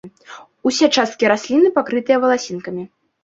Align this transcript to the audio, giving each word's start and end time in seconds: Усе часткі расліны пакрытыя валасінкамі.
Усе 0.69 0.87
часткі 1.01 1.29
расліны 1.33 1.69
пакрытыя 1.77 2.17
валасінкамі. 2.27 2.83